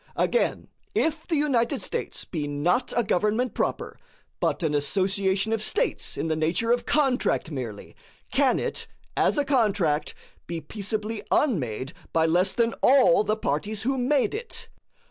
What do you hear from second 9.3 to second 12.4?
a contract, be peaceably unmade by